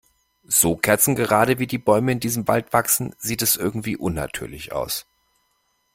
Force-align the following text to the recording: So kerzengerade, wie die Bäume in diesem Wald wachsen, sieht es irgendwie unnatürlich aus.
So 0.47 0.75
kerzengerade, 0.77 1.59
wie 1.59 1.67
die 1.67 1.77
Bäume 1.77 2.11
in 2.11 2.19
diesem 2.19 2.47
Wald 2.47 2.73
wachsen, 2.73 3.13
sieht 3.19 3.43
es 3.43 3.55
irgendwie 3.55 3.97
unnatürlich 3.97 4.71
aus. 4.73 5.05